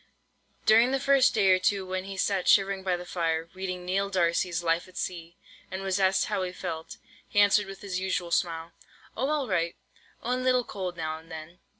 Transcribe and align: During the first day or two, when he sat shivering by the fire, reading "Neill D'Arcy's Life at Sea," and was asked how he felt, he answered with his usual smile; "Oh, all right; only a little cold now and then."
During 0.65 0.89
the 0.89 0.99
first 0.99 1.35
day 1.35 1.51
or 1.51 1.59
two, 1.59 1.85
when 1.85 2.05
he 2.05 2.17
sat 2.17 2.47
shivering 2.47 2.81
by 2.81 2.97
the 2.97 3.05
fire, 3.05 3.49
reading 3.53 3.85
"Neill 3.85 4.09
D'Arcy's 4.09 4.63
Life 4.63 4.87
at 4.87 4.97
Sea," 4.97 5.37
and 5.69 5.83
was 5.83 5.99
asked 5.99 6.25
how 6.25 6.41
he 6.41 6.51
felt, 6.51 6.97
he 7.27 7.39
answered 7.39 7.67
with 7.67 7.81
his 7.81 7.99
usual 7.99 8.31
smile; 8.31 8.71
"Oh, 9.15 9.29
all 9.29 9.47
right; 9.47 9.75
only 10.23 10.41
a 10.41 10.43
little 10.45 10.63
cold 10.63 10.97
now 10.97 11.19
and 11.19 11.29
then." 11.31 11.59